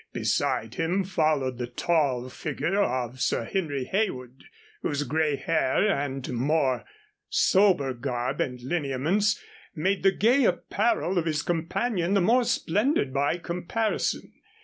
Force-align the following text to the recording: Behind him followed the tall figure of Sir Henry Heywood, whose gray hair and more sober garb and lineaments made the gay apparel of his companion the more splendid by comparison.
Behind 0.13 0.73
him 0.73 1.03
followed 1.03 1.59
the 1.59 1.67
tall 1.67 2.27
figure 2.27 2.81
of 2.81 3.21
Sir 3.21 3.43
Henry 3.45 3.83
Heywood, 3.83 4.45
whose 4.81 5.03
gray 5.03 5.35
hair 5.35 5.87
and 5.91 6.27
more 6.33 6.85
sober 7.29 7.93
garb 7.93 8.41
and 8.41 8.59
lineaments 8.63 9.39
made 9.75 10.01
the 10.01 10.09
gay 10.11 10.45
apparel 10.45 11.19
of 11.19 11.25
his 11.27 11.43
companion 11.43 12.15
the 12.15 12.19
more 12.21 12.45
splendid 12.45 13.13
by 13.13 13.37
comparison. 13.37 14.33